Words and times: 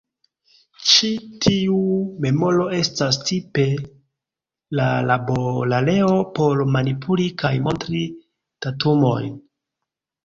Ĉi 0.91 1.09
tiu 1.45 1.75
memoro 2.25 2.65
estas 2.79 3.19
tipe 3.27 3.65
la 4.79 4.89
labor-areo 5.11 6.11
por 6.41 6.65
manipuli 6.77 7.29
kaj 7.45 7.53
montri 7.69 8.05
datumojn. 8.67 9.33